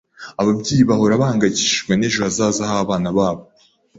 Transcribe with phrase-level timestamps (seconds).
[0.41, 3.43] Ababyeyi bahora bahangayikishijwe n'ejo hazaza h'abana babo.